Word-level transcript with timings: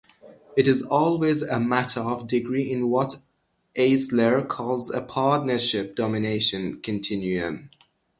It 0.57 0.67
is 0.67 0.81
always 0.81 1.43
a 1.43 1.59
matter 1.59 1.99
of 1.99 2.25
degree 2.27 2.71
in 2.71 2.89
what 2.89 3.17
Eisler 3.77 4.47
calls 4.47 4.89
a 4.89 4.99
partnership-domination 4.99 6.81
continuum. 6.81 7.69